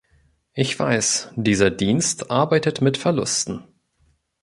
[0.55, 3.65] Ich weiß, dieser Dienst arbeitet mit Verlusten.